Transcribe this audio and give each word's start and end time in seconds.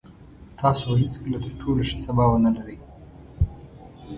تاسو 0.59 0.83
به 0.89 0.95
هېڅکله 1.01 1.37
تر 1.43 1.51
ټولو 1.61 1.81
ښه 1.89 1.97
سبا 2.05 2.25
ونلرئ. 2.29 2.77